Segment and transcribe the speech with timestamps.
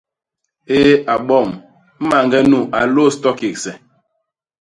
[0.77, 0.93] Éé!
[1.15, 1.49] abom,
[2.09, 3.71] mañge nu a lôôs to kégse!